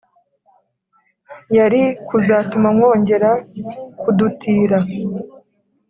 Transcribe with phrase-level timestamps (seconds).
[1.57, 3.29] yari kuzatuma mwongera
[3.99, 4.77] kudutira.